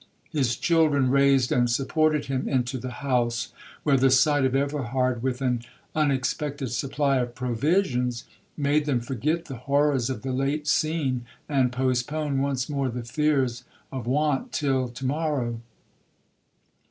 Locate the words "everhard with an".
4.55-5.61